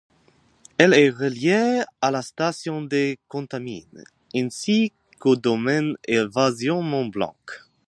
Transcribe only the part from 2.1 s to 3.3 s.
station des